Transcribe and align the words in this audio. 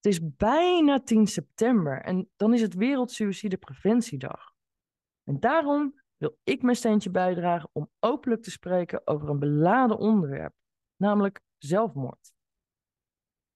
Het 0.00 0.12
is 0.12 0.34
bijna 0.36 1.00
10 1.00 1.26
september 1.26 2.02
en 2.02 2.30
dan 2.36 2.54
is 2.54 2.60
het 2.60 2.74
Wereldsuïcidepreventiedag. 2.74 4.52
En 5.24 5.40
daarom 5.40 6.00
wil 6.16 6.38
ik 6.42 6.62
mijn 6.62 6.76
steentje 6.76 7.10
bijdragen 7.10 7.70
om 7.72 7.90
openlijk 7.98 8.42
te 8.42 8.50
spreken 8.50 9.06
over 9.06 9.28
een 9.28 9.38
beladen 9.38 9.98
onderwerp, 9.98 10.54
namelijk 10.96 11.40
zelfmoord. 11.58 12.32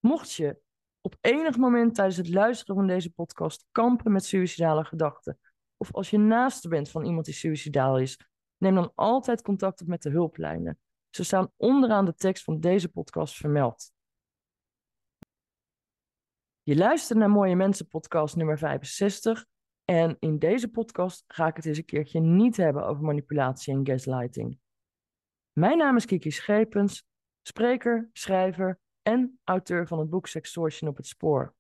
Mocht 0.01 0.33
je 0.33 0.61
op 1.01 1.17
enig 1.21 1.57
moment 1.57 1.95
tijdens 1.95 2.17
het 2.17 2.29
luisteren 2.29 2.75
van 2.75 2.87
deze 2.87 3.11
podcast 3.11 3.67
kampen 3.73 4.13
met 4.13 4.25
suïcidale 4.25 4.85
gedachten, 4.85 5.39
of 5.77 5.93
als 5.93 6.11
je 6.11 6.19
naaste 6.19 6.69
bent 6.69 6.91
van 6.91 7.05
iemand 7.05 7.25
die 7.25 7.35
suïcidaal 7.35 7.99
is, 7.99 8.19
neem 8.57 8.75
dan 8.75 8.93
altijd 8.95 9.43
contact 9.43 9.81
op 9.81 9.87
met 9.87 10.03
de 10.03 10.11
hulplijnen. 10.11 10.79
Ze 11.11 11.25
staan 11.25 11.53
onderaan 11.57 12.05
de 12.05 12.15
tekst 12.15 12.45
van 12.45 12.61
deze 12.61 12.89
podcast 12.89 13.37
vermeld. 13.37 13.94
Je 16.67 16.77
luistert 16.77 17.19
naar 17.19 17.31
Mooie 17.31 17.57
Mensen 17.57 17.89
podcast 17.89 18.37
nummer 18.37 18.59
65 18.59 19.47
en 19.85 20.17
in 20.19 20.39
deze 20.39 20.69
podcast 20.69 21.25
ga 21.27 21.47
ik 21.47 21.57
het 21.57 21.65
eens 21.65 21.79
een 21.79 21.85
keertje 21.85 22.21
niet 22.21 22.57
hebben 22.57 22.87
over 22.87 23.05
manipulatie 23.05 23.75
en 23.75 23.87
gaslighting. 23.87 24.59
Mijn 25.53 25.79
naam 25.79 25.97
is 25.97 26.05
Kiki 26.05 26.31
Schepens, 26.31 27.07
spreker, 27.43 28.11
schrijver 28.13 28.79
en 29.03 29.41
auteur 29.45 29.87
van 29.87 29.99
het 29.99 30.11
boek 30.11 30.27
Sextortion 30.27 30.91
op 30.91 30.97
het 30.97 31.07
spoor. 31.07 31.55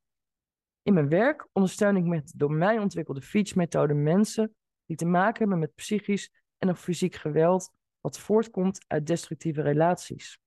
In 0.82 0.94
mijn 0.94 1.08
werk 1.08 1.48
ondersteun 1.52 1.96
ik 1.96 2.04
met 2.04 2.32
door 2.36 2.52
mij 2.52 2.78
ontwikkelde 2.78 3.22
Feach-methode 3.22 3.94
mensen 3.94 4.54
die 4.86 4.96
te 4.96 5.06
maken 5.06 5.38
hebben 5.38 5.58
met 5.58 5.74
psychisch 5.74 6.30
en 6.58 6.70
of 6.70 6.80
fysiek 6.80 7.14
geweld 7.14 7.70
wat 8.00 8.18
voortkomt 8.18 8.84
uit 8.86 9.06
destructieve 9.06 9.62
relaties. 9.62 10.38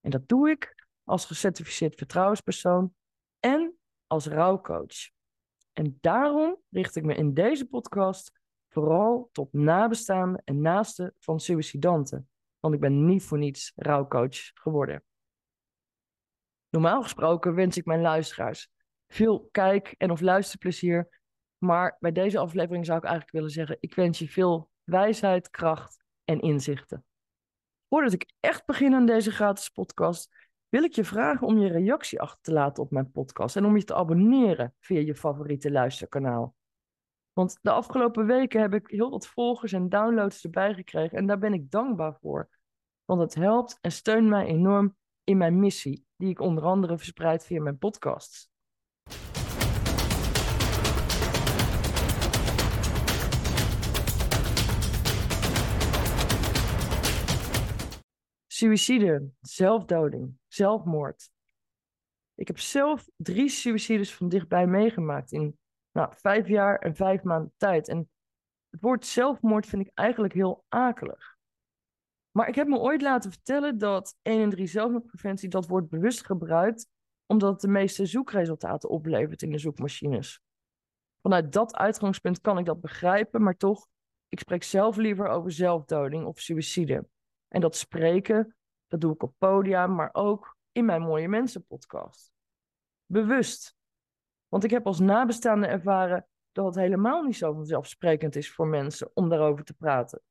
En 0.00 0.10
dat 0.10 0.28
doe 0.28 0.50
ik 0.50 0.86
als 1.04 1.26
gecertificeerd 1.26 1.94
vertrouwenspersoon 1.94 2.94
en 3.40 3.76
als 4.12 4.26
rouwcoach. 4.26 5.10
En 5.72 5.98
daarom 6.00 6.56
richt 6.70 6.96
ik 6.96 7.04
me 7.04 7.14
in 7.14 7.34
deze 7.34 7.66
podcast 7.66 8.32
vooral 8.68 9.28
tot 9.32 9.52
nabestaanden 9.52 10.42
en 10.44 10.60
naasten 10.60 11.14
van 11.18 11.40
suicidanten. 11.40 12.28
Want 12.60 12.74
ik 12.74 12.80
ben 12.80 13.04
niet 13.04 13.22
voor 13.22 13.38
niets 13.38 13.72
rouwcoach 13.76 14.50
geworden. 14.54 15.04
Normaal 16.68 17.02
gesproken 17.02 17.54
wens 17.54 17.76
ik 17.76 17.84
mijn 17.84 18.00
luisteraars 18.00 18.70
veel 19.06 19.48
kijk- 19.50 19.94
en 19.98 20.10
of 20.10 20.20
luisterplezier. 20.20 21.20
Maar 21.58 21.96
bij 22.00 22.12
deze 22.12 22.38
aflevering 22.38 22.86
zou 22.86 22.98
ik 22.98 23.04
eigenlijk 23.04 23.34
willen 23.34 23.50
zeggen: 23.50 23.76
ik 23.80 23.94
wens 23.94 24.18
je 24.18 24.28
veel 24.28 24.70
wijsheid, 24.84 25.50
kracht 25.50 26.04
en 26.24 26.40
inzichten. 26.40 27.04
Voordat 27.88 28.12
ik 28.12 28.32
echt 28.40 28.66
begin 28.66 28.94
aan 28.94 29.06
deze 29.06 29.30
gratis 29.30 29.68
podcast, 29.68 30.41
wil 30.72 30.82
ik 30.82 30.94
je 30.94 31.04
vragen 31.04 31.46
om 31.46 31.58
je 31.58 31.68
reactie 31.68 32.20
achter 32.20 32.42
te 32.42 32.52
laten 32.52 32.82
op 32.82 32.90
mijn 32.90 33.10
podcast 33.10 33.56
en 33.56 33.64
om 33.64 33.76
je 33.76 33.84
te 33.84 33.94
abonneren 33.94 34.74
via 34.80 35.00
je 35.00 35.14
favoriete 35.14 35.70
luisterkanaal. 35.70 36.54
Want 37.32 37.58
de 37.62 37.70
afgelopen 37.70 38.26
weken 38.26 38.60
heb 38.60 38.74
ik 38.74 38.86
heel 38.86 39.10
wat 39.10 39.26
volgers 39.26 39.72
en 39.72 39.88
downloads 39.88 40.44
erbij 40.44 40.74
gekregen 40.74 41.18
en 41.18 41.26
daar 41.26 41.38
ben 41.38 41.52
ik 41.52 41.70
dankbaar 41.70 42.14
voor. 42.20 42.48
Want 43.04 43.20
het 43.20 43.34
helpt 43.34 43.78
en 43.80 43.92
steunt 43.92 44.28
mij 44.28 44.46
enorm 44.46 44.96
in 45.24 45.36
mijn 45.36 45.58
missie, 45.58 46.06
die 46.16 46.30
ik 46.30 46.40
onder 46.40 46.64
andere 46.64 46.96
verspreid 46.98 47.44
via 47.44 47.62
mijn 47.62 47.78
podcasts. 47.78 48.51
Suïcide, 58.62 59.30
zelfdoding, 59.40 60.38
zelfmoord. 60.48 61.30
Ik 62.34 62.46
heb 62.46 62.58
zelf 62.58 63.08
drie 63.16 63.48
suïcides 63.48 64.14
van 64.14 64.28
dichtbij 64.28 64.66
meegemaakt 64.66 65.32
in 65.32 65.58
nou, 65.92 66.12
vijf 66.16 66.48
jaar 66.48 66.78
en 66.78 66.94
vijf 66.94 67.22
maanden 67.22 67.52
tijd. 67.56 67.88
En 67.88 68.10
het 68.70 68.80
woord 68.80 69.06
zelfmoord 69.06 69.66
vind 69.66 69.86
ik 69.86 69.90
eigenlijk 69.94 70.34
heel 70.34 70.64
akelig. 70.68 71.36
Maar 72.30 72.48
ik 72.48 72.54
heb 72.54 72.66
me 72.66 72.78
ooit 72.78 73.02
laten 73.02 73.30
vertellen 73.30 73.78
dat 73.78 74.18
1 74.22 74.42
en 74.42 74.50
3 74.50 74.66
zelfmoordpreventie 74.66 75.48
dat 75.48 75.66
woord 75.66 75.88
bewust 75.88 76.26
gebruikt, 76.26 76.88
omdat 77.26 77.52
het 77.52 77.60
de 77.60 77.68
meeste 77.68 78.06
zoekresultaten 78.06 78.88
oplevert 78.88 79.42
in 79.42 79.50
de 79.50 79.58
zoekmachines. 79.58 80.40
Vanuit 81.22 81.52
dat 81.52 81.74
uitgangspunt 81.74 82.40
kan 82.40 82.58
ik 82.58 82.64
dat 82.64 82.80
begrijpen, 82.80 83.42
maar 83.42 83.56
toch, 83.56 83.88
ik 84.28 84.38
spreek 84.38 84.62
zelf 84.62 84.96
liever 84.96 85.28
over 85.28 85.52
zelfdoding 85.52 86.26
of 86.26 86.40
suïcide. 86.40 87.10
En 87.52 87.60
dat 87.60 87.76
spreken, 87.76 88.56
dat 88.86 89.00
doe 89.00 89.12
ik 89.12 89.22
op 89.22 89.34
podia, 89.38 89.86
maar 89.86 90.08
ook 90.12 90.56
in 90.70 90.84
mijn 90.84 91.02
Mooie 91.02 91.28
Mensen 91.28 91.66
podcast. 91.66 92.32
Bewust. 93.06 93.76
Want 94.48 94.64
ik 94.64 94.70
heb 94.70 94.86
als 94.86 94.98
nabestaande 94.98 95.66
ervaren 95.66 96.26
dat 96.52 96.64
het 96.64 96.74
helemaal 96.74 97.22
niet 97.22 97.36
zo 97.36 97.52
vanzelfsprekend 97.52 98.36
is 98.36 98.52
voor 98.52 98.66
mensen 98.66 99.10
om 99.14 99.28
daarover 99.28 99.64
te 99.64 99.74
praten. 99.74 100.22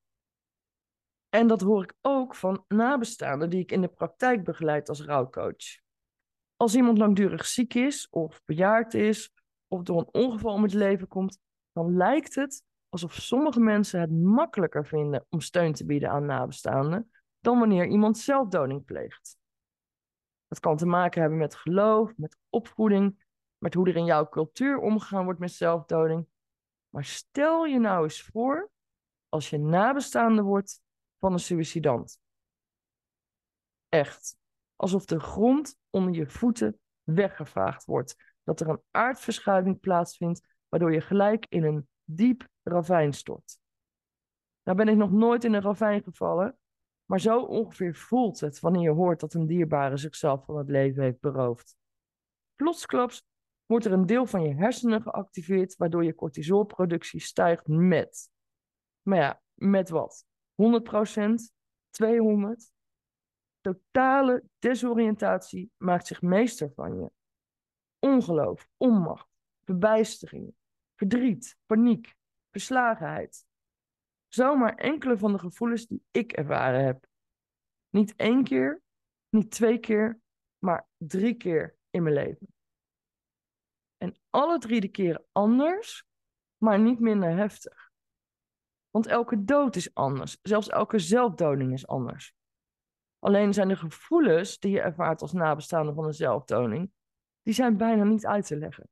En 1.30 1.48
dat 1.48 1.62
hoor 1.62 1.84
ik 1.84 1.94
ook 2.02 2.36
van 2.36 2.66
nabestaanden 2.68 3.50
die 3.50 3.60
ik 3.60 3.72
in 3.72 3.82
de 3.82 3.88
praktijk 3.88 4.44
begeleid 4.44 4.90
als 4.90 5.02
rouwcoach. 5.02 5.80
Als 6.56 6.76
iemand 6.76 6.98
langdurig 6.98 7.46
ziek 7.46 7.74
is 7.74 8.10
of 8.10 8.42
bejaard 8.46 8.94
is 8.94 9.34
of 9.68 9.84
door 9.84 9.98
een 10.00 10.22
ongeval 10.24 10.54
om 10.54 10.64
het 10.64 10.74
leven 10.74 11.08
komt, 11.08 11.40
dan 11.72 11.98
lijkt 11.98 12.36
het 12.36 12.64
alsof 12.90 13.14
sommige 13.14 13.60
mensen 13.60 14.00
het 14.00 14.12
makkelijker 14.12 14.86
vinden 14.86 15.26
om 15.30 15.42
steun 15.42 15.74
te 15.74 15.86
bieden 15.86 16.10
aan 16.10 16.26
nabestaanden 16.26 17.11
dan 17.42 17.60
wanneer 17.60 17.88
iemand 17.88 18.18
zelfdoding 18.18 18.86
pleegt. 18.86 19.38
Dat 20.48 20.60
kan 20.60 20.78
te 20.78 20.86
maken 20.86 21.22
hebben 21.22 21.40
met 21.40 21.56
geloof, 21.56 22.18
met 22.18 22.38
opvoeding, 22.50 23.24
met 23.58 23.74
hoe 23.74 23.88
er 23.88 23.96
in 23.96 24.06
jouw 24.06 24.30
cultuur 24.30 24.78
omgegaan 24.78 25.24
wordt 25.24 25.40
met 25.40 25.52
zelfdoding. 25.52 26.28
Maar 26.90 27.06
stel 27.06 27.66
je 27.66 27.80
nou 27.80 28.04
eens 28.04 28.24
voor 28.24 28.72
als 29.30 29.50
je 29.50 29.58
nabestaande 29.58 30.42
wordt 30.42 30.82
van 31.20 31.34
een 31.34 31.40
suïcidant. 31.40 32.20
Echt. 33.90 34.38
Alsof 34.76 35.06
de 35.06 35.20
grond 35.20 35.78
onder 35.90 36.14
je 36.14 36.28
voeten 36.28 36.80
weggevaagd 37.04 37.86
wordt. 37.86 38.16
Dat 38.44 38.60
er 38.60 38.70
een 38.70 38.82
aardverschuiving 38.92 39.80
plaatsvindt, 39.80 40.48
waardoor 40.70 40.94
je 40.94 41.02
gelijk 41.02 41.46
in 41.50 41.64
een 41.64 41.88
diep 42.04 42.48
ravijn 42.64 43.14
stort. 43.14 43.60
Nou 44.64 44.78
ben 44.78 44.88
ik 44.88 44.96
nog 44.96 45.12
nooit 45.12 45.44
in 45.44 45.54
een 45.54 45.62
ravijn 45.62 46.04
gevallen, 46.04 46.58
maar 47.12 47.20
zo 47.20 47.42
ongeveer 47.42 47.96
voelt 47.96 48.40
het 48.40 48.60
wanneer 48.60 48.82
je 48.82 48.90
hoort 48.90 49.20
dat 49.20 49.34
een 49.34 49.46
dierbare 49.46 49.98
zichzelf 49.98 50.46
van 50.46 50.58
het 50.58 50.70
leven 50.70 51.04
heeft 51.04 51.20
beroofd. 51.20 51.76
Plotsklaps 52.56 53.26
wordt 53.66 53.86
er 53.86 53.92
een 53.92 54.06
deel 54.06 54.26
van 54.26 54.42
je 54.42 54.56
hersenen 54.56 55.02
geactiveerd, 55.02 55.76
waardoor 55.76 56.04
je 56.04 56.16
cortisolproductie 56.16 57.20
stijgt 57.20 57.68
met. 57.68 58.30
Maar 59.02 59.18
ja, 59.18 59.42
met 59.54 59.90
wat? 59.90 60.26
100%? 60.56 61.54
200? 61.90 62.72
Totale 63.62 64.44
desoriëntatie 64.60 65.72
maakt 65.78 66.08
zich 66.08 66.22
meester 66.22 66.72
van 66.76 67.00
je. 67.00 67.12
Ongeloof, 68.00 68.68
onmacht, 68.78 69.30
verbijstering, 69.64 70.54
verdriet, 70.96 71.58
paniek, 71.66 72.16
verslagenheid. 72.52 73.46
Zomaar 74.34 74.76
enkele 74.76 75.18
van 75.18 75.32
de 75.32 75.40
gevoelens 75.40 75.88
die 75.88 76.04
ik 76.12 76.32
ervaren 76.32 76.86
heb. 76.86 77.08
Niet 77.90 78.16
één 78.16 78.44
keer, 78.44 78.82
niet 79.30 79.52
twee 79.52 79.80
keer, 79.80 80.20
maar 80.58 80.88
drie 80.98 81.34
keer 81.34 81.78
in 81.90 82.04
mijn 82.04 82.16
leven. 82.16 82.48
En 83.98 84.16
alle 84.30 84.58
drie 84.58 84.82
de 84.82 84.88
keren 84.88 85.26
anders, 85.32 86.06
maar 86.58 86.80
niet 86.80 87.00
minder 87.00 87.36
heftig. 87.36 87.92
Want 88.90 89.08
elke 89.08 89.44
dood 89.44 89.76
is 89.76 89.94
anders. 89.94 90.38
Zelfs 90.42 90.68
elke 90.70 91.00
zelfdoding 91.00 91.74
is 91.74 91.88
anders. 91.88 92.34
Alleen 93.20 93.54
zijn 93.54 93.68
de 93.68 93.76
gevoelens 93.76 94.60
die 94.60 94.72
je 94.72 94.82
ervaart 94.82 95.22
als 95.22 95.34
nabestaande 95.34 95.94
van 95.94 96.06
een 96.06 96.14
zelfdoding, 96.14 96.92
die 97.42 97.54
zijn 97.54 97.78
bijna 97.78 98.04
niet 98.04 98.26
uit 98.26 98.46
te 98.46 98.58
leggen. 98.58 98.90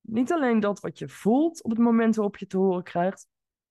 Niet 0.00 0.32
alleen 0.32 0.60
dat 0.60 0.80
wat 0.80 0.98
je 0.98 1.08
voelt 1.08 1.62
op 1.62 1.70
het 1.70 1.78
moment 1.78 2.14
waarop 2.14 2.36
je 2.36 2.46
te 2.46 2.56
horen 2.56 2.82
krijgt, 2.82 3.28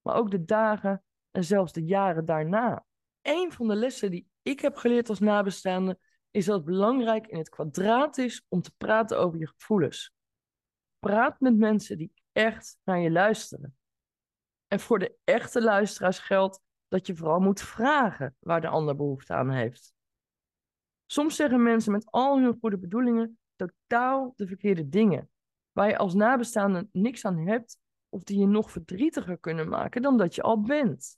maar 0.07 0.15
ook 0.15 0.31
de 0.31 0.45
dagen 0.45 1.04
en 1.31 1.44
zelfs 1.44 1.74
de 1.74 1.83
jaren 1.83 2.25
daarna. 2.25 2.86
Een 3.21 3.51
van 3.51 3.68
de 3.68 3.75
lessen 3.75 4.12
die 4.12 4.27
ik 4.42 4.59
heb 4.59 4.75
geleerd 4.75 5.09
als 5.09 5.19
nabestaande 5.19 6.00
is 6.31 6.45
dat 6.45 6.56
het 6.56 6.65
belangrijk 6.65 7.27
in 7.27 7.38
het 7.38 7.50
kwadraat 7.50 8.18
is 8.18 8.45
om 8.48 8.62
te 8.62 8.71
praten 8.77 9.19
over 9.19 9.39
je 9.39 9.48
gevoelens. 9.48 10.13
Praat 11.00 11.39
met 11.39 11.57
mensen 11.57 11.98
die 11.98 12.12
echt 12.31 12.77
naar 12.83 13.00
je 13.00 13.12
luisteren. 13.12 13.77
En 14.68 14.80
voor 14.80 15.00
de 15.00 15.18
echte 15.24 15.62
luisteraars 15.62 16.19
geldt 16.19 16.59
dat 16.88 17.07
je 17.07 17.15
vooral 17.15 17.39
moet 17.39 17.62
vragen 17.62 18.36
waar 18.39 18.62
de 18.62 18.68
ander 18.68 18.95
behoefte 18.95 19.33
aan 19.33 19.50
heeft. 19.50 19.94
Soms 21.06 21.36
zeggen 21.36 21.63
mensen 21.63 21.92
met 21.92 22.12
al 22.12 22.39
hun 22.39 22.57
goede 22.59 22.77
bedoelingen 22.77 23.39
totaal 23.56 24.33
de 24.36 24.48
verkeerde 24.48 24.89
dingen, 24.89 25.30
waar 25.71 25.88
je 25.88 25.98
als 25.98 26.13
nabestaande 26.13 26.88
niks 26.92 27.25
aan 27.25 27.38
hebt 27.38 27.77
of 28.09 28.24
die 28.24 28.39
je 28.39 28.48
nog 28.48 28.71
verdrietiger 28.71 29.38
kunnen 29.38 29.69
maken 29.69 30.01
dan 30.01 30.18
dat 30.18 30.36
je 30.36 30.42
al 30.42 30.62
bent. 30.62 31.18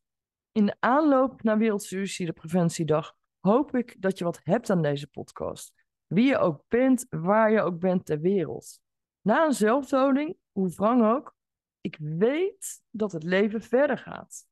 In 0.52 0.66
de 0.66 0.76
aanloop 0.80 1.44
naar 1.44 1.58
Wereldsuicidepreventiedag 1.58 3.16
hoop 3.40 3.76
ik 3.76 4.02
dat 4.02 4.18
je 4.18 4.24
wat 4.24 4.40
hebt 4.44 4.70
aan 4.70 4.82
deze 4.82 5.08
podcast. 5.08 5.74
Wie 6.08 6.26
je 6.26 6.38
ook 6.38 6.64
bent, 6.68 7.06
waar 7.10 7.52
je 7.52 7.62
ook 7.62 7.80
bent 7.80 8.06
ter 8.06 8.20
wereld. 8.20 8.80
Na 9.22 9.46
een 9.46 9.54
zelfdoding, 9.54 10.38
hoe 10.52 10.70
wrang 10.70 11.04
ook, 11.04 11.36
ik 11.82 11.98
weet 12.00 12.82
dat 12.90 13.12
het 13.12 13.24
leven 13.24 13.62
verder 13.62 13.98
gaat. 13.98 14.48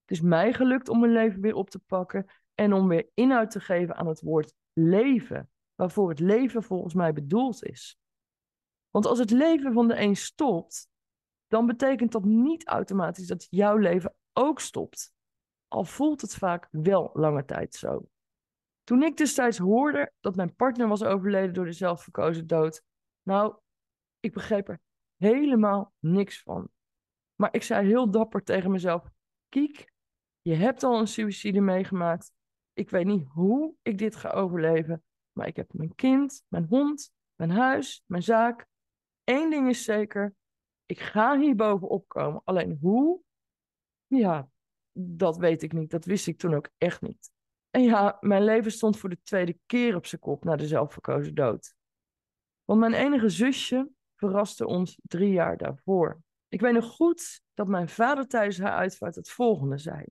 Het 0.00 0.18
is 0.18 0.20
mij 0.20 0.52
gelukt 0.52 0.88
om 0.88 1.00
mijn 1.00 1.12
leven 1.12 1.40
weer 1.40 1.54
op 1.54 1.70
te 1.70 1.78
pakken 1.78 2.26
en 2.54 2.72
om 2.72 2.88
weer 2.88 3.10
inhoud 3.14 3.50
te 3.50 3.60
geven 3.60 3.96
aan 3.96 4.06
het 4.06 4.20
woord 4.20 4.54
leven, 4.72 5.50
waarvoor 5.74 6.08
het 6.08 6.20
leven 6.20 6.62
volgens 6.62 6.94
mij 6.94 7.12
bedoeld 7.12 7.64
is. 7.64 7.98
Want 8.90 9.06
als 9.06 9.18
het 9.18 9.30
leven 9.30 9.72
van 9.72 9.88
de 9.88 10.00
een 10.00 10.16
stopt, 10.16 10.88
dan 11.50 11.66
betekent 11.66 12.12
dat 12.12 12.24
niet 12.24 12.66
automatisch 12.66 13.26
dat 13.26 13.46
jouw 13.50 13.76
leven 13.76 14.14
ook 14.32 14.60
stopt. 14.60 15.12
Al 15.68 15.84
voelt 15.84 16.20
het 16.20 16.34
vaak 16.34 16.68
wel 16.70 17.10
lange 17.12 17.44
tijd 17.44 17.74
zo. 17.74 18.08
Toen 18.84 19.02
ik 19.02 19.16
destijds 19.16 19.58
hoorde 19.58 20.12
dat 20.20 20.36
mijn 20.36 20.54
partner 20.54 20.88
was 20.88 21.02
overleden 21.02 21.54
door 21.54 21.64
de 21.64 21.72
zelfverkozen 21.72 22.46
dood, 22.46 22.82
nou, 23.22 23.56
ik 24.20 24.32
begreep 24.32 24.68
er 24.68 24.80
helemaal 25.16 25.92
niks 25.98 26.42
van. 26.42 26.70
Maar 27.34 27.54
ik 27.54 27.62
zei 27.62 27.86
heel 27.86 28.10
dapper 28.10 28.42
tegen 28.42 28.70
mezelf: 28.70 29.10
Kiek, 29.48 29.92
je 30.40 30.54
hebt 30.54 30.82
al 30.82 30.98
een 30.98 31.08
suïcide 31.08 31.60
meegemaakt. 31.60 32.32
Ik 32.72 32.90
weet 32.90 33.06
niet 33.06 33.28
hoe 33.28 33.74
ik 33.82 33.98
dit 33.98 34.16
ga 34.16 34.30
overleven, 34.30 35.04
maar 35.32 35.46
ik 35.46 35.56
heb 35.56 35.72
mijn 35.72 35.94
kind, 35.94 36.44
mijn 36.48 36.66
hond, 36.66 37.12
mijn 37.34 37.50
huis, 37.50 38.02
mijn 38.06 38.22
zaak. 38.22 38.66
Eén 39.24 39.50
ding 39.50 39.68
is 39.68 39.84
zeker: 39.84 40.34
ik 40.90 41.00
ga 41.00 41.38
hier 41.38 41.56
bovenop 41.56 42.08
komen. 42.08 42.42
Alleen 42.44 42.78
hoe? 42.80 43.20
Ja, 44.06 44.50
dat 44.92 45.36
weet 45.36 45.62
ik 45.62 45.72
niet. 45.72 45.90
Dat 45.90 46.04
wist 46.04 46.26
ik 46.26 46.38
toen 46.38 46.54
ook 46.54 46.68
echt 46.78 47.00
niet. 47.00 47.30
En 47.70 47.82
ja, 47.82 48.16
mijn 48.20 48.44
leven 48.44 48.72
stond 48.72 48.98
voor 48.98 49.08
de 49.08 49.22
tweede 49.22 49.58
keer 49.66 49.96
op 49.96 50.06
zijn 50.06 50.20
kop 50.20 50.44
na 50.44 50.56
de 50.56 50.66
zelfverkozen 50.66 51.34
dood. 51.34 51.74
Want 52.64 52.80
mijn 52.80 52.94
enige 52.94 53.28
zusje 53.28 53.90
verraste 54.16 54.66
ons 54.66 54.98
drie 55.02 55.32
jaar 55.32 55.56
daarvoor. 55.56 56.22
Ik 56.48 56.60
weet 56.60 56.72
nog 56.72 56.84
goed 56.84 57.42
dat 57.54 57.68
mijn 57.68 57.88
vader 57.88 58.26
tijdens 58.26 58.58
haar 58.58 58.76
uitvaart 58.76 59.14
het 59.14 59.30
volgende 59.30 59.78
zei. 59.78 60.04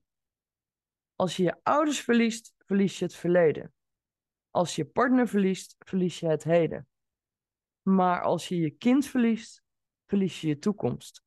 Als 1.14 1.36
je 1.36 1.42
je 1.42 1.60
ouders 1.62 2.00
verliest, 2.00 2.54
verlies 2.58 2.98
je 2.98 3.04
het 3.04 3.14
verleden. 3.14 3.74
Als 4.50 4.76
je 4.76 4.84
partner 4.84 5.28
verliest, 5.28 5.76
verlies 5.78 6.20
je 6.20 6.26
het 6.26 6.44
heden. 6.44 6.88
Maar 7.82 8.22
als 8.22 8.48
je 8.48 8.56
je 8.56 8.70
kind 8.70 9.06
verliest, 9.06 9.62
verlies 10.10 10.40
je 10.40 10.48
je 10.48 10.58
toekomst. 10.58 11.22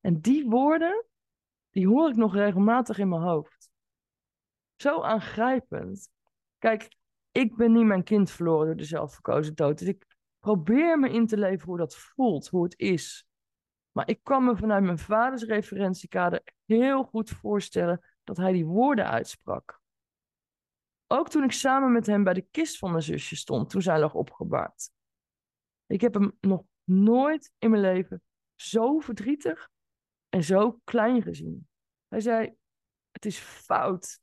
En 0.00 0.20
die 0.20 0.48
woorden, 0.48 1.04
die 1.70 1.88
hoor 1.88 2.08
ik 2.08 2.16
nog 2.16 2.34
regelmatig 2.34 2.98
in 2.98 3.08
mijn 3.08 3.22
hoofd. 3.22 3.70
Zo 4.76 5.02
aangrijpend. 5.02 6.10
Kijk, 6.58 6.96
ik 7.32 7.56
ben 7.56 7.72
niet 7.72 7.84
mijn 7.84 8.04
kind 8.04 8.30
verloren 8.30 8.66
door 8.66 8.76
de 8.76 8.84
zelfverkozen 8.84 9.54
dood. 9.54 9.78
Dus 9.78 9.88
ik 9.88 10.06
probeer 10.38 10.98
me 10.98 11.10
in 11.10 11.26
te 11.26 11.36
leven 11.36 11.66
hoe 11.66 11.78
dat 11.78 11.96
voelt, 11.96 12.48
hoe 12.48 12.62
het 12.64 12.78
is. 12.78 13.26
Maar 13.92 14.08
ik 14.08 14.20
kan 14.22 14.44
me 14.44 14.56
vanuit 14.56 14.84
mijn 14.84 14.98
vaders 14.98 15.42
referentiekader 15.42 16.42
heel 16.64 17.04
goed 17.04 17.30
voorstellen 17.30 18.04
dat 18.24 18.36
hij 18.36 18.52
die 18.52 18.66
woorden 18.66 19.06
uitsprak. 19.06 19.80
Ook 21.06 21.28
toen 21.28 21.44
ik 21.44 21.52
samen 21.52 21.92
met 21.92 22.06
hem 22.06 22.24
bij 22.24 22.34
de 22.34 22.46
kist 22.50 22.78
van 22.78 22.90
mijn 22.90 23.02
zusje 23.02 23.36
stond, 23.36 23.70
toen 23.70 23.82
zij 23.82 23.98
lag 23.98 24.14
opgebaard. 24.14 24.90
Ik 25.86 26.00
heb 26.00 26.14
hem 26.14 26.36
nog 26.40 26.62
nooit 26.90 27.52
in 27.58 27.70
mijn 27.70 27.82
leven 27.82 28.22
zo 28.54 28.98
verdrietig 28.98 29.70
en 30.28 30.44
zo 30.44 30.80
klein 30.84 31.22
gezien. 31.22 31.68
Hij 32.08 32.20
zei: 32.20 32.54
Het 33.10 33.24
is 33.24 33.38
fout. 33.38 34.20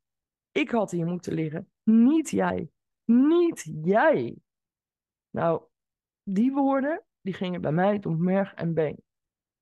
Ik 0.51 0.69
had 0.69 0.91
hier 0.91 1.05
moeten 1.05 1.33
liggen, 1.33 1.71
niet 1.83 2.29
jij. 2.29 2.69
Niet 3.05 3.71
jij. 3.83 4.37
Nou, 5.29 5.63
die 6.23 6.53
woorden, 6.53 7.03
die 7.21 7.33
gingen 7.33 7.61
bij 7.61 7.71
mij 7.71 7.99
door 7.99 8.17
merg 8.17 8.53
en 8.53 8.73
been. 8.73 9.03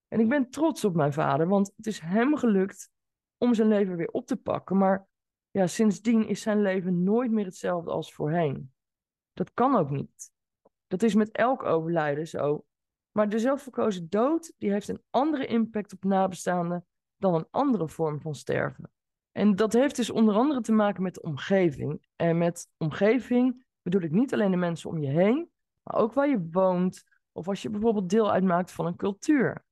En 0.07 0.19
ik 0.19 0.29
ben 0.29 0.49
trots 0.49 0.85
op 0.85 0.95
mijn 0.95 1.13
vader, 1.13 1.47
want 1.47 1.73
het 1.75 1.87
is 1.87 1.99
hem 1.99 2.37
gelukt 2.37 2.89
om 3.37 3.53
zijn 3.53 3.67
leven 3.67 3.95
weer 3.95 4.07
op 4.07 4.25
te 4.25 4.37
pakken. 4.37 4.77
Maar 4.77 5.07
ja, 5.51 5.67
sindsdien 5.67 6.27
is 6.27 6.41
zijn 6.41 6.61
leven 6.61 7.03
nooit 7.03 7.31
meer 7.31 7.45
hetzelfde 7.45 7.91
als 7.91 8.13
voorheen. 8.13 8.73
Dat 9.33 9.53
kan 9.53 9.75
ook 9.75 9.89
niet. 9.89 10.31
Dat 10.87 11.03
is 11.03 11.15
met 11.15 11.31
elk 11.31 11.63
overlijden 11.63 12.27
zo. 12.27 12.65
Maar 13.15 13.29
de 13.29 13.39
zelfverkozen 13.39 14.09
dood, 14.09 14.53
die 14.57 14.71
heeft 14.71 14.87
een 14.87 15.01
andere 15.09 15.45
impact 15.45 15.93
op 15.93 16.03
nabestaanden 16.03 16.85
dan 17.17 17.33
een 17.33 17.47
andere 17.51 17.87
vorm 17.87 18.21
van 18.21 18.35
sterven. 18.35 18.91
En 19.31 19.55
dat 19.55 19.73
heeft 19.73 19.95
dus 19.95 20.09
onder 20.09 20.35
andere 20.35 20.61
te 20.61 20.71
maken 20.71 21.03
met 21.03 21.13
de 21.13 21.21
omgeving. 21.21 22.07
En 22.15 22.37
met 22.37 22.67
omgeving 22.77 23.65
bedoel 23.81 24.01
ik 24.01 24.11
niet 24.11 24.33
alleen 24.33 24.51
de 24.51 24.57
mensen 24.57 24.89
om 24.89 24.97
je 24.97 25.09
heen, 25.09 25.49
maar 25.83 25.95
ook 26.01 26.13
waar 26.13 26.29
je 26.29 26.47
woont 26.51 27.03
of 27.31 27.47
als 27.47 27.61
je 27.61 27.69
bijvoorbeeld 27.69 28.09
deel 28.09 28.31
uitmaakt 28.31 28.71
van 28.71 28.85
een 28.85 28.95
cultuur. 28.95 29.65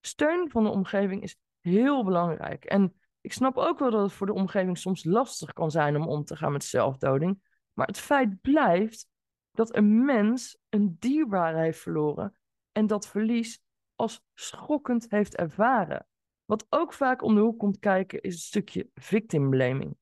Steun 0.00 0.50
van 0.50 0.64
de 0.64 0.70
omgeving 0.70 1.22
is 1.22 1.38
heel 1.60 2.04
belangrijk. 2.04 2.64
En 2.64 2.94
ik 3.20 3.32
snap 3.32 3.56
ook 3.56 3.78
wel 3.78 3.90
dat 3.90 4.02
het 4.02 4.12
voor 4.12 4.26
de 4.26 4.34
omgeving 4.34 4.78
soms 4.78 5.04
lastig 5.04 5.52
kan 5.52 5.70
zijn 5.70 5.96
om 5.96 6.08
om 6.08 6.24
te 6.24 6.36
gaan 6.36 6.52
met 6.52 6.64
zelfdoding. 6.64 7.40
Maar 7.72 7.86
het 7.86 7.98
feit 7.98 8.40
blijft 8.40 9.08
dat 9.56 9.76
een 9.76 10.04
mens 10.04 10.58
een 10.68 10.96
dierbare 10.98 11.58
heeft 11.58 11.78
verloren 11.78 12.36
en 12.72 12.86
dat 12.86 13.08
verlies 13.08 13.60
als 13.94 14.22
schokkend 14.34 15.10
heeft 15.10 15.36
ervaren. 15.36 16.06
Wat 16.44 16.66
ook 16.68 16.92
vaak 16.92 17.22
om 17.22 17.34
de 17.34 17.40
hoek 17.40 17.58
komt 17.58 17.78
kijken 17.78 18.20
is 18.20 18.34
een 18.34 18.40
stukje 18.40 18.90
victim 18.94 19.50
blaming. 19.50 19.96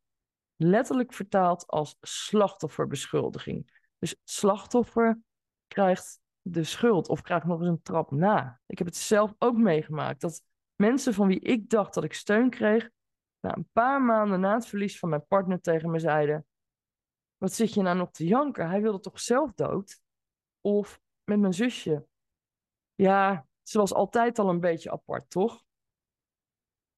Letterlijk 0.56 1.12
vertaald 1.12 1.66
als 1.66 1.96
slachtofferbeschuldiging. 2.00 3.70
Dus 3.98 4.10
het 4.10 4.20
slachtoffer 4.24 5.20
krijgt 5.66 6.20
de 6.42 6.64
schuld 6.64 7.08
of 7.08 7.22
krijgt 7.22 7.46
nog 7.46 7.58
eens 7.58 7.68
een 7.68 7.82
trap 7.82 8.10
na. 8.10 8.60
Ik 8.66 8.78
heb 8.78 8.86
het 8.86 8.96
zelf 8.96 9.34
ook 9.38 9.56
meegemaakt 9.56 10.20
dat 10.20 10.42
mensen 10.74 11.14
van 11.14 11.26
wie 11.26 11.40
ik 11.40 11.70
dacht 11.70 11.94
dat 11.94 12.04
ik 12.04 12.14
steun 12.14 12.50
kreeg, 12.50 12.90
na 13.40 13.56
een 13.56 13.68
paar 13.72 14.02
maanden 14.02 14.40
na 14.40 14.54
het 14.54 14.66
verlies 14.66 14.98
van 14.98 15.08
mijn 15.08 15.26
partner 15.26 15.60
tegen 15.60 15.90
me 15.90 15.98
zeiden: 15.98 16.46
Wat 17.36 17.52
zit 17.52 17.74
je 17.74 17.82
nou 17.82 17.96
nog 17.96 18.10
te 18.10 18.26
janken? 18.26 18.68
Hij 18.68 18.82
wilde 18.82 19.00
toch 19.00 19.20
zelf 19.20 19.52
dood? 19.52 20.00
Of 20.60 21.00
met 21.24 21.38
mijn 21.38 21.54
zusje. 21.54 22.06
Ja, 22.94 23.46
ze 23.62 23.78
was 23.78 23.92
altijd 23.92 24.38
al 24.38 24.48
een 24.48 24.60
beetje 24.60 24.90
apart, 24.90 25.30
toch? 25.30 25.64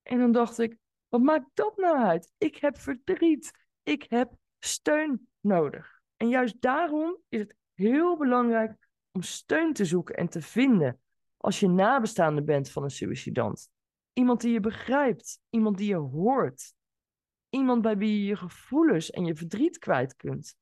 En 0.02 0.18
dan 0.18 0.32
dacht 0.32 0.58
ik: 0.58 0.78
Wat 1.08 1.20
maakt 1.20 1.50
dat 1.54 1.76
nou 1.76 1.98
uit? 1.98 2.32
Ik 2.38 2.56
heb 2.56 2.78
verdriet. 2.78 3.50
Ik 3.82 4.06
heb 4.08 4.32
steun 4.58 5.28
nodig. 5.40 6.00
En 6.16 6.28
juist 6.28 6.60
daarom 6.60 7.18
is 7.28 7.40
het 7.40 7.54
heel 7.74 8.16
belangrijk 8.16 8.88
om 9.12 9.22
steun 9.22 9.72
te 9.72 9.84
zoeken 9.84 10.16
en 10.16 10.28
te 10.28 10.43
vinden 10.43 11.00
als 11.36 11.60
je 11.60 11.69
nabestaande 11.69 12.43
bent 12.43 12.70
van 12.70 12.82
een 12.82 12.90
suïcidant. 12.90 13.70
Iemand 14.12 14.40
die 14.40 14.52
je 14.52 14.60
begrijpt, 14.60 15.40
iemand 15.50 15.78
die 15.78 15.88
je 15.88 15.96
hoort, 15.96 16.74
iemand 17.56 17.82
bij 17.82 17.96
wie 17.96 18.19
je 18.19 18.25
je 18.25 18.36
gevoelens 18.36 19.10
en 19.10 19.25
je 19.25 19.34
verdriet 19.34 19.79
kwijt 19.79 20.17
kunt. 20.17 20.56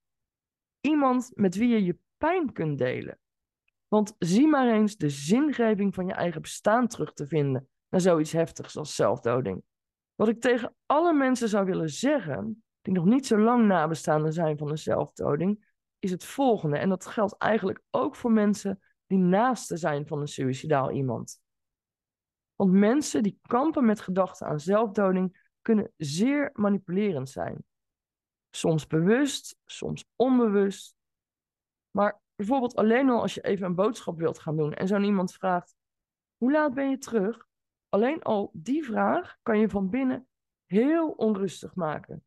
Iemand 0.81 1.31
met 1.35 1.55
wie 1.55 1.69
je 1.69 1.85
je 1.85 1.99
pijn 2.17 2.53
kunt 2.53 2.79
delen. 2.79 3.19
Want 3.89 4.15
zie 4.19 4.47
maar 4.47 4.69
eens 4.69 4.97
de 4.97 5.09
zingeving 5.09 5.95
van 5.95 6.07
je 6.07 6.13
eigen 6.13 6.43
bestaan 6.43 6.89
terug 6.89 7.13
te 7.13 7.27
vinden 7.27 7.69
naar 7.89 8.01
zoiets 8.01 8.33
heftigs 8.33 8.77
als 8.77 8.95
zelfdoding. 8.95 9.63
Wat 10.15 10.29
ik 10.29 10.41
tegen 10.41 10.75
alle 10.87 11.13
mensen 11.13 11.49
zou 11.49 11.65
willen 11.65 11.91
zeggen, 11.91 12.65
die 12.83 12.95
nog 12.95 13.05
niet 13.05 13.27
zo 13.27 13.39
lang 13.39 13.67
nabestaande 13.67 14.31
zijn 14.31 14.59
van 14.59 14.71
een 14.71 14.79
zelfdoding, 14.79 15.73
is 15.99 16.11
het 16.11 16.25
volgende. 16.25 16.79
En 16.79 16.89
dat 16.89 17.07
geldt 17.07 17.37
eigenlijk 17.37 17.83
ook 17.91 18.17
voor 18.17 18.33
mensen 18.33 18.81
die 19.07 19.19
naasten 19.19 19.79
zijn 19.79 20.07
van 20.07 20.21
een 20.21 20.29
suicidaal 20.29 20.91
iemand. 20.91 21.41
Want 22.57 22.73
mensen 22.73 23.23
die 23.23 23.39
kampen 23.43 23.85
met 23.85 24.01
gedachten 24.01 24.47
aan 24.47 24.61
zelfdoding 24.61 25.44
kunnen 25.65 25.93
zeer 25.97 26.51
manipulerend 26.53 27.31
zijn. 27.31 27.65
Soms 28.51 28.87
bewust, 28.87 29.59
soms 29.65 30.05
onbewust. 30.17 30.97
Maar 31.91 32.21
bijvoorbeeld 32.35 32.75
alleen 32.75 33.09
al 33.11 33.21
als 33.21 33.35
je 33.35 33.41
even 33.41 33.67
een 33.67 33.75
boodschap 33.75 34.19
wilt 34.19 34.39
gaan 34.39 34.57
doen 34.57 34.75
en 34.75 34.87
zo'n 34.87 35.05
iemand 35.05 35.35
vraagt: 35.35 35.75
Hoe 36.37 36.53
laat 36.53 36.75
ben 36.75 36.91
je 36.91 36.99
terug? 36.99 37.47
Alleen 37.89 38.23
al 38.23 38.51
die 38.53 38.85
vraag 38.85 39.37
kan 39.43 39.59
je 39.59 39.69
van 39.69 39.91
binnen 39.91 40.29
heel 40.67 41.11
onrustig 41.11 41.75
maken. 41.75 42.25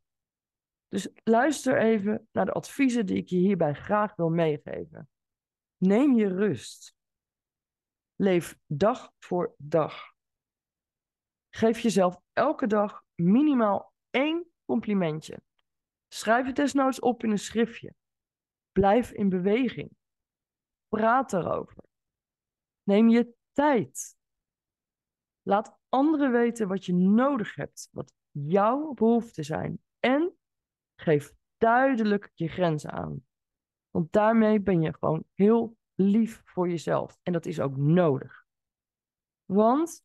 Dus 0.87 1.09
luister 1.23 1.77
even 1.77 2.27
naar 2.31 2.45
de 2.45 2.51
adviezen 2.51 3.05
die 3.05 3.17
ik 3.17 3.27
je 3.27 3.37
hierbij 3.37 3.73
graag 3.73 4.15
wil 4.15 4.29
meegeven. 4.29 5.09
Neem 5.77 6.13
je 6.13 6.27
rust. 6.27 6.95
Leef 8.15 8.57
dag 8.65 9.13
voor 9.19 9.55
dag. 9.57 10.13
Geef 11.49 11.79
jezelf 11.79 12.21
elke 12.33 12.67
dag 12.67 13.05
minimaal 13.21 13.93
één 14.09 14.51
complimentje. 14.65 15.41
Schrijf 16.07 16.45
het 16.45 16.55
desnoods 16.55 16.99
op 16.99 17.23
in 17.23 17.31
een 17.31 17.39
schriftje. 17.39 17.93
Blijf 18.71 19.11
in 19.11 19.29
beweging. 19.29 19.89
Praat 20.87 21.33
erover. 21.33 21.83
Neem 22.83 23.09
je 23.09 23.35
tijd. 23.51 24.15
Laat 25.41 25.77
anderen 25.89 26.31
weten 26.31 26.67
wat 26.67 26.85
je 26.85 26.93
nodig 26.93 27.55
hebt, 27.55 27.89
wat 27.91 28.13
jouw 28.31 28.93
behoeften 28.93 29.43
zijn. 29.43 29.81
En 29.99 30.37
Geef 30.99 31.33
duidelijk 31.57 32.31
je 32.33 32.47
grenzen 32.47 32.91
aan. 32.91 33.25
Want 33.89 34.11
daarmee 34.11 34.61
ben 34.61 34.81
je 34.81 34.93
gewoon 34.99 35.23
heel 35.33 35.77
lief 35.95 36.41
voor 36.45 36.69
jezelf. 36.69 37.19
En 37.23 37.33
dat 37.33 37.45
is 37.45 37.59
ook 37.59 37.77
nodig. 37.77 38.45
Want, 39.45 40.03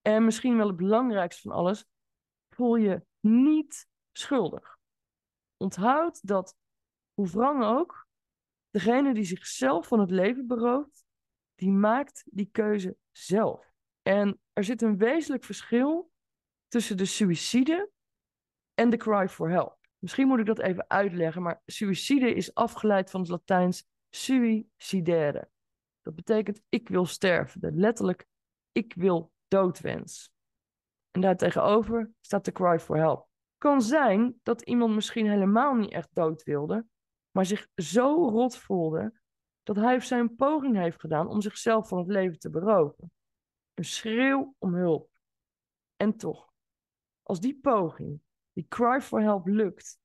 en 0.00 0.24
misschien 0.24 0.56
wel 0.56 0.66
het 0.66 0.76
belangrijkste 0.76 1.48
van 1.48 1.56
alles, 1.56 1.86
voel 2.60 2.76
je 2.76 3.02
niet 3.20 3.88
schuldig. 4.12 4.78
Onthoud 5.56 6.26
dat, 6.26 6.56
hoe 7.14 7.28
wrang 7.28 7.64
ook, 7.64 8.06
degene 8.70 9.14
die 9.14 9.24
zichzelf 9.24 9.86
van 9.86 10.00
het 10.00 10.10
leven 10.10 10.46
berooft, 10.46 11.04
die 11.54 11.70
maakt 11.70 12.22
die 12.26 12.48
keuze 12.52 12.96
zelf. 13.10 13.72
En 14.02 14.40
er 14.52 14.64
zit 14.64 14.82
een 14.82 14.98
wezenlijk 14.98 15.44
verschil 15.44 16.12
tussen 16.68 16.96
de 16.96 17.04
suïcide 17.04 17.90
en 18.74 18.90
de 18.90 18.96
cry 18.96 19.28
for 19.28 19.50
help. 19.50 19.78
Misschien 19.98 20.26
moet 20.26 20.38
ik 20.38 20.46
dat 20.46 20.58
even 20.58 20.90
uitleggen, 20.90 21.42
maar 21.42 21.62
suïcide 21.66 22.34
is 22.34 22.54
afgeleid 22.54 23.10
van 23.10 23.20
het 23.20 23.30
Latijns 23.30 23.86
suicidere. 24.10 25.50
Dat 26.02 26.14
betekent 26.14 26.62
ik 26.68 26.88
wil 26.88 27.06
sterven, 27.06 27.74
letterlijk 27.74 28.26
ik 28.72 28.94
wil 28.94 29.32
doodwens. 29.48 30.32
En 31.10 31.20
daartegenover 31.20 32.10
staat 32.20 32.44
de 32.44 32.52
cry 32.52 32.78
for 32.78 32.96
help. 32.96 33.28
Kan 33.58 33.82
zijn 33.82 34.40
dat 34.42 34.62
iemand 34.62 34.94
misschien 34.94 35.30
helemaal 35.30 35.74
niet 35.74 35.90
echt 35.90 36.08
dood 36.12 36.42
wilde, 36.42 36.86
maar 37.30 37.46
zich 37.46 37.68
zo 37.74 38.28
rot 38.28 38.56
voelde 38.56 39.12
dat 39.62 39.76
hij 39.76 39.96
of 39.96 40.04
zij 40.04 40.18
een 40.18 40.36
poging 40.36 40.76
heeft 40.76 41.00
gedaan 41.00 41.28
om 41.28 41.40
zichzelf 41.40 41.88
van 41.88 41.98
het 41.98 42.06
leven 42.06 42.38
te 42.38 42.50
beroven. 42.50 43.12
Een 43.74 43.84
schreeuw 43.84 44.54
om 44.58 44.74
hulp. 44.74 45.10
En 45.96 46.16
toch, 46.16 46.52
als 47.22 47.40
die 47.40 47.58
poging, 47.60 48.20
die 48.52 48.66
cry 48.68 49.00
for 49.00 49.20
help 49.20 49.46
lukt, 49.46 49.98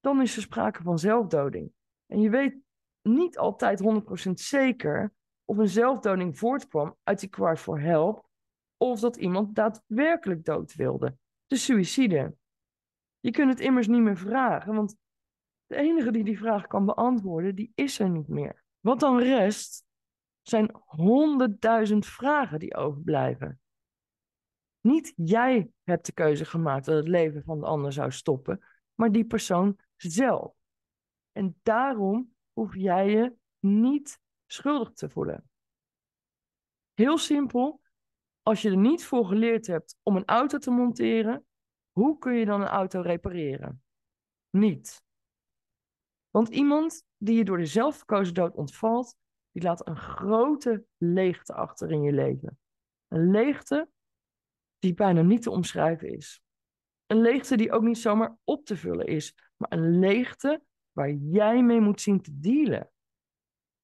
dan 0.00 0.20
is 0.20 0.36
er 0.36 0.42
sprake 0.42 0.82
van 0.82 0.98
zelfdoding. 0.98 1.72
En 2.06 2.20
je 2.20 2.30
weet 2.30 2.56
niet 3.02 3.38
altijd 3.38 3.82
100% 4.28 4.30
zeker 4.32 5.12
of 5.44 5.56
een 5.56 5.68
zelfdoding 5.68 6.38
voortkwam 6.38 6.96
uit 7.02 7.20
die 7.20 7.28
cry 7.28 7.56
for 7.56 7.80
help 7.80 8.28
of 8.76 9.00
dat 9.00 9.16
iemand 9.16 9.54
daadwerkelijk 9.54 10.44
dood 10.44 10.74
wilde. 10.74 11.16
De 11.46 11.56
suïcide. 11.56 12.34
Je 13.20 13.30
kunt 13.30 13.50
het 13.50 13.60
immers 13.60 13.86
niet 13.86 14.02
meer 14.02 14.16
vragen, 14.16 14.74
want 14.74 14.96
de 15.66 15.76
enige 15.76 16.10
die 16.10 16.24
die 16.24 16.38
vraag 16.38 16.66
kan 16.66 16.84
beantwoorden, 16.84 17.54
die 17.54 17.72
is 17.74 17.98
er 17.98 18.10
niet 18.10 18.28
meer. 18.28 18.64
Wat 18.80 19.00
dan 19.00 19.18
rest, 19.18 19.84
zijn 20.42 20.70
honderdduizend 20.84 22.06
vragen 22.06 22.58
die 22.58 22.74
overblijven. 22.74 23.60
Niet 24.80 25.12
jij 25.16 25.70
hebt 25.82 26.06
de 26.06 26.12
keuze 26.12 26.44
gemaakt 26.44 26.84
dat 26.84 26.96
het 26.96 27.08
leven 27.08 27.42
van 27.42 27.60
de 27.60 27.66
ander 27.66 27.92
zou 27.92 28.10
stoppen, 28.10 28.64
maar 28.94 29.12
die 29.12 29.24
persoon 29.24 29.78
zelf. 29.96 30.54
En 31.32 31.60
daarom 31.62 32.34
hoef 32.52 32.74
jij 32.74 33.10
je 33.10 33.34
niet 33.58 34.18
schuldig 34.46 34.92
te 34.92 35.08
voelen. 35.10 35.48
Heel 36.94 37.18
simpel, 37.18 37.80
als 38.44 38.62
je 38.62 38.70
er 38.70 38.76
niet 38.76 39.04
voor 39.04 39.26
geleerd 39.26 39.66
hebt 39.66 39.98
om 40.02 40.16
een 40.16 40.24
auto 40.24 40.58
te 40.58 40.70
monteren, 40.70 41.46
hoe 41.92 42.18
kun 42.18 42.34
je 42.34 42.44
dan 42.44 42.60
een 42.60 42.66
auto 42.66 43.00
repareren? 43.00 43.82
Niet. 44.50 45.04
Want 46.30 46.48
iemand 46.48 47.06
die 47.16 47.36
je 47.36 47.44
door 47.44 47.58
de 47.58 47.66
zelfverkozen 47.66 48.34
dood 48.34 48.54
ontvalt, 48.54 49.16
die 49.50 49.62
laat 49.62 49.88
een 49.88 49.96
grote 49.96 50.84
leegte 50.96 51.54
achter 51.54 51.90
in 51.90 52.02
je 52.02 52.12
leven. 52.12 52.58
Een 53.08 53.30
leegte 53.30 53.88
die 54.78 54.94
bijna 54.94 55.22
niet 55.22 55.42
te 55.42 55.50
omschrijven 55.50 56.08
is. 56.08 56.42
Een 57.06 57.20
leegte 57.20 57.56
die 57.56 57.72
ook 57.72 57.82
niet 57.82 57.98
zomaar 57.98 58.36
op 58.44 58.64
te 58.64 58.76
vullen 58.76 59.06
is, 59.06 59.34
maar 59.56 59.72
een 59.72 59.98
leegte 59.98 60.62
waar 60.92 61.10
jij 61.10 61.62
mee 61.62 61.80
moet 61.80 62.00
zien 62.00 62.20
te 62.20 62.38
dealen. 62.38 62.90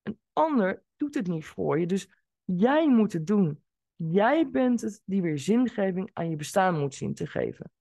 Een 0.02 0.18
ander 0.32 0.84
doet 0.96 1.14
het 1.14 1.26
niet 1.26 1.44
voor 1.44 1.78
je, 1.78 1.86
dus 1.86 2.10
jij 2.44 2.88
moet 2.88 3.12
het 3.12 3.26
doen. 3.26 3.62
Jij 4.02 4.50
bent 4.50 4.80
het 4.80 5.02
die 5.04 5.22
weer 5.22 5.38
zingeving 5.38 6.10
aan 6.12 6.30
je 6.30 6.36
bestaan 6.36 6.78
moet 6.78 6.94
zien 6.94 7.14
te 7.14 7.26
geven. 7.26 7.72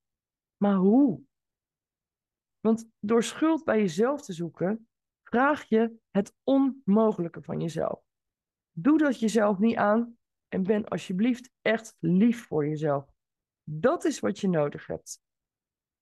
Maar 0.58 0.76
hoe? 0.76 1.22
Want 2.60 2.90
door 3.00 3.24
schuld 3.24 3.64
bij 3.64 3.80
jezelf 3.80 4.22
te 4.22 4.34
zoeken, 4.34 4.88
vraag 5.24 5.64
je 5.64 6.00
het 6.12 6.34
onmogelijke 6.44 7.42
van 7.42 7.62
jezelf. 7.62 8.02
Doe 8.72 8.98
dat 8.98 9.20
jezelf 9.20 9.58
niet 9.58 9.76
aan 9.76 10.18
en 10.48 10.64
ben 10.64 10.86
alsjeblieft 10.86 11.52
echt 11.62 11.96
lief 12.00 12.48
voor 12.48 12.68
jezelf. 12.68 13.12
Dat 13.64 14.06
is 14.06 14.20
wat 14.20 14.40
je 14.40 14.48
nodig 14.48 14.88
hebt. 14.88 15.22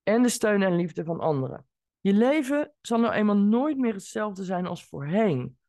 En 0.03 0.21
de 0.21 0.29
steun 0.29 0.61
en 0.63 0.75
liefde 0.75 1.03
van 1.03 1.19
anderen. 1.19 1.67
Je 1.99 2.13
leven 2.13 2.73
zal 2.81 2.99
nou 2.99 3.13
eenmaal 3.13 3.37
nooit 3.37 3.77
meer 3.77 3.93
hetzelfde 3.93 4.43
zijn 4.43 4.65
als 4.65 4.85
voorheen. 4.85 5.59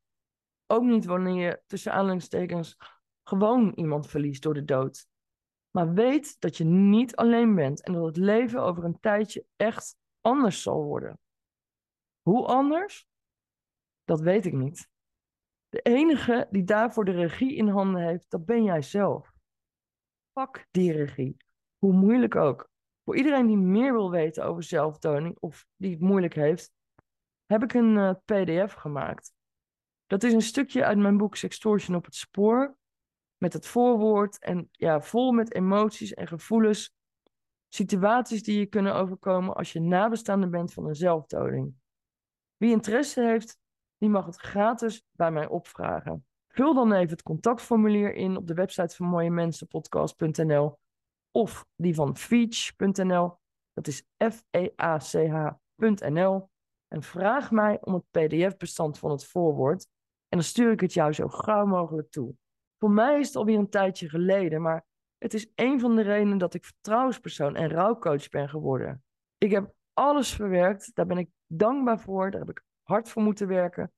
Ook 0.67 0.83
niet 0.83 1.05
wanneer 1.05 1.47
je 1.47 1.62
tussen 1.67 1.93
aanhalingstekens 1.93 2.76
gewoon 3.29 3.73
iemand 3.75 4.07
verliest 4.07 4.43
door 4.43 4.55
de 4.55 4.65
dood. 4.65 5.07
Maar 5.71 5.93
weet 5.93 6.41
dat 6.41 6.57
je 6.57 6.65
niet 6.65 7.17
alleen 7.17 7.55
bent 7.55 7.83
en 7.83 7.93
dat 7.93 8.05
het 8.05 8.17
leven 8.17 8.63
over 8.63 8.85
een 8.85 9.01
tijdje 9.01 9.45
echt 9.57 9.97
anders 10.21 10.63
zal 10.63 10.85
worden. 10.85 11.19
Hoe 12.23 12.47
anders? 12.47 13.07
Dat 14.05 14.21
weet 14.21 14.47
ik 14.47 14.53
niet. 14.53 14.89
De 15.69 15.81
enige 15.81 16.47
die 16.51 16.65
daarvoor 16.65 17.05
de 17.05 17.11
regie 17.11 17.55
in 17.55 17.69
handen 17.69 18.03
heeft, 18.03 18.31
dat 18.31 18.45
ben 18.45 18.63
jij 18.63 18.83
zelf. 18.83 19.33
Pak 20.33 20.67
die 20.71 20.93
regie, 20.93 21.37
hoe 21.79 21.93
moeilijk 21.93 22.35
ook. 22.37 22.71
Voor 23.05 23.17
iedereen 23.17 23.47
die 23.47 23.57
meer 23.57 23.93
wil 23.93 24.11
weten 24.11 24.45
over 24.45 24.63
zelftoning 24.63 25.37
of 25.39 25.67
die 25.77 25.91
het 25.91 26.01
moeilijk 26.01 26.35
heeft, 26.35 26.73
heb 27.47 27.63
ik 27.63 27.75
een 27.75 27.97
uh, 27.97 28.11
PDF 28.25 28.73
gemaakt. 28.73 29.33
Dat 30.07 30.23
is 30.23 30.33
een 30.33 30.43
stukje 30.43 30.85
uit 30.85 30.99
mijn 30.99 31.17
boek 31.17 31.37
Sextortion 31.37 31.97
op 31.97 32.05
het 32.05 32.15
spoor, 32.15 32.77
met 33.38 33.52
het 33.52 33.66
voorwoord 33.66 34.38
en 34.38 34.68
ja, 34.73 35.00
vol 35.00 35.33
met 35.33 35.54
emoties 35.54 36.14
en 36.14 36.26
gevoelens 36.26 36.97
Situaties 37.68 38.42
die 38.42 38.59
je 38.59 38.66
kunnen 38.66 38.95
overkomen 38.95 39.54
als 39.54 39.73
je 39.73 39.80
nabestaande 39.80 40.49
bent 40.49 40.73
van 40.73 40.87
een 40.87 40.95
zelfdoding. 40.95 41.75
Wie 42.57 42.71
interesse 42.71 43.23
heeft, 43.23 43.59
die 43.99 44.09
mag 44.09 44.26
het 44.26 44.37
gratis 44.37 45.04
bij 45.11 45.30
mij 45.30 45.49
opvragen. 45.49 46.26
Vul 46.49 46.75
dan 46.75 46.92
even 46.92 47.11
het 47.11 47.23
contactformulier 47.23 48.14
in 48.14 48.37
op 48.37 48.47
de 48.47 48.54
website 48.54 48.97
van 48.97 49.07
mooiemensenpodcast.nl 49.07 50.78
of 51.30 51.66
die 51.76 51.95
van 51.95 52.16
feach.nl. 52.16 53.38
Dat 53.73 53.87
is 53.87 54.04
F-E-A-C-H.nl. 54.33 55.71
En 56.88 57.02
vraag 57.02 57.50
mij 57.50 57.78
om 57.80 57.95
het 57.95 58.04
PDF-bestand 58.11 58.99
van 58.99 59.11
het 59.11 59.26
voorwoord. 59.26 59.87
En 60.28 60.38
dan 60.38 60.42
stuur 60.42 60.73
ik 60.73 60.80
het 60.80 60.92
jou 60.92 61.12
zo 61.12 61.28
gauw 61.28 61.66
mogelijk 61.66 62.11
toe. 62.11 62.35
Voor 62.79 62.91
mij 62.91 63.19
is 63.19 63.27
het 63.27 63.37
alweer 63.37 63.59
een 63.59 63.71
tijdje 63.71 64.09
geleden, 64.09 64.63
maar 64.63 64.87
het 65.19 65.35
is 65.35 65.53
een 65.55 65.81
van 65.81 65.97
de 65.97 66.03
redenen 66.03 66.39
dat 66.39 66.55
ik 66.55 66.65
vertrouwenspersoon 66.65 67.57
en 67.57 67.69
rouwcoach 67.69 68.29
ben 68.29 68.49
geworden. 68.49 69.05
Ik 69.39 69.51
heb 69.51 69.75
alles 69.93 70.35
verwerkt, 70.35 70.95
daar 70.95 71.07
ben 71.07 71.19
ik 71.19 71.31
dankbaar 71.47 72.01
voor, 72.01 72.31
daar 72.31 72.41
heb 72.41 72.51
ik 72.51 72.65
hard 72.83 73.09
voor 73.09 73.23
moeten 73.23 73.49
werken. 73.49 73.93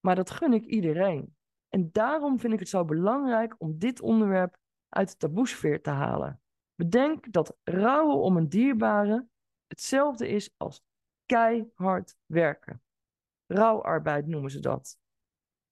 Maar 0.00 0.14
dat 0.14 0.30
gun 0.30 0.52
ik 0.52 0.64
iedereen. 0.64 1.36
En 1.68 1.88
daarom 1.92 2.38
vind 2.38 2.52
ik 2.52 2.58
het 2.58 2.68
zo 2.68 2.84
belangrijk 2.84 3.54
om 3.58 3.78
dit 3.78 4.00
onderwerp 4.00 4.56
uit 4.88 5.10
de 5.10 5.16
taboesfeer 5.16 5.82
te 5.82 5.90
halen. 5.90 6.42
Bedenk 6.74 7.32
dat 7.32 7.56
rouwen 7.62 8.16
om 8.16 8.36
een 8.36 8.48
dierbare 8.48 9.28
hetzelfde 9.66 10.28
is 10.28 10.54
als 10.56 10.82
keihard 11.26 12.16
werken. 12.26 12.82
Rouwarbeid 13.46 14.26
noemen 14.26 14.50
ze 14.50 14.60
dat. 14.60 14.98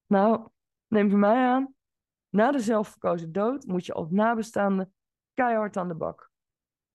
Nou, 0.06 0.48
neem 0.86 1.10
van 1.10 1.18
mij 1.18 1.46
aan, 1.46 1.74
na 2.30 2.52
de 2.52 2.58
zelfverkozen 2.58 3.32
dood 3.32 3.66
moet 3.66 3.86
je 3.86 3.92
als 3.92 4.10
nabestaande 4.10 4.90
keihard 5.34 5.76
aan 5.76 5.88
de 5.88 5.94
bak. 5.94 6.30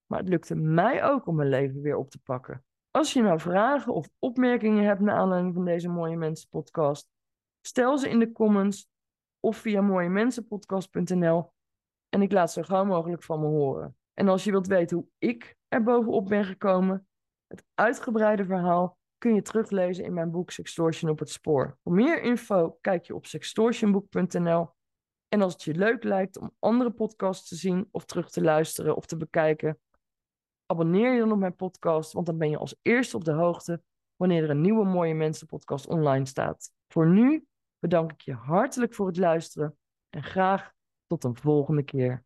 Maar 0.06 0.20
het 0.20 0.30
lukte 0.30 0.56
mij 0.56 1.04
ook 1.04 1.28
om 1.28 1.36
mijn 1.36 1.50
leven 1.50 1.82
weer 1.82 1.96
op 1.96 2.10
te 2.10 2.20
pakken. 2.20 2.66
Als 2.92 3.13
je 3.13 3.22
nou 3.22 3.40
vragen 3.40 3.94
of 3.94 4.10
opmerkingen 4.20 4.86
hebt 4.86 5.00
naar 5.00 5.16
aanleiding 5.16 5.54
van 5.54 5.66
deze 5.66 5.90
Mooie 5.90 6.18
Mensen 6.18 6.50
podcast, 6.50 7.10
stel 7.62 7.98
ze 7.98 8.10
in 8.10 8.20
de 8.20 8.32
comments 8.32 8.90
of 9.40 9.58
via 9.58 9.82
mooiemensenpodcast.nl 9.82 11.54
en 12.10 12.22
ik 12.22 12.32
laat 12.32 12.52
zo 12.52 12.62
gauw 12.62 12.86
mogelijk 12.86 13.24
van 13.24 13.40
me 13.40 13.46
horen. 13.46 13.98
En 14.13 14.28
als 14.28 14.44
je 14.44 14.52
wilt 14.52 14.68
weten 14.68 14.98
hoe 14.98 15.08
ik 15.18 15.58
er 15.68 15.84
bovenop 15.84 16.28
ben 16.28 16.46
gekomen, 16.46 17.08
het 17.48 17.66
uitgebreide 17.74 18.46
verhaal 18.46 18.98
kun 19.18 19.34
je 19.34 19.42
teruglezen 19.42 20.04
in 20.04 20.13
mijn 20.13 20.32
boek 20.32 20.52
Sextortion 20.52 21.12
op 21.12 21.20
het 21.20 21.30
spoor. 21.30 21.78
Voor 21.84 21.94
meer 21.94 22.22
info 22.22 22.78
kijk 22.82 23.06
je 23.06 23.16
op 23.16 23.25
sextortionboek.nl 23.25 24.70
en 25.34 25.42
als 25.42 25.54
het 25.54 25.63
je 25.63 25.74
leuk 25.74 26.04
lijkt 26.04 26.38
om 26.38 26.56
andere 26.60 26.92
podcasts 26.92 27.48
te 27.48 27.56
zien 27.56 27.88
of 27.92 28.06
terug 28.06 28.30
te 28.30 28.42
luisteren 28.42 28.96
of 28.96 29.06
te 29.06 29.18
bekijken, 29.18 29.80
abonneer 30.66 31.13
je 31.13 31.20
dan 31.20 31.32
op 31.32 31.38
mijn 31.38 31.56
podcast, 31.56 32.12
want 32.12 32.25
dan 32.25 32.38
ben 32.38 32.50
je 32.50 32.58
als 32.58 32.75
eerste 32.82 33.16
op 33.16 33.24
de 33.24 33.32
hoogte 33.32 33.82
wanneer 34.16 34.44
er 34.44 34.50
een 34.50 34.62
nieuwe 34.62 34.86
Mooie 34.86 35.13
Mensen 35.13 35.48
podcast 35.48 35.88
online 35.88 36.25
staat. 36.25 36.72
Voor 36.88 37.08
nu 37.08 37.46
bedank 37.80 38.12
ik 38.12 38.22
je 38.22 38.34
hartelijk 38.34 38.94
voor 38.94 39.08
het 39.08 39.18
luisteren 39.18 39.78
en 40.10 40.24
graag 40.24 40.74
tot 41.08 41.24
een 41.24 41.36
volgende 41.36 41.84
keer. 41.84 42.24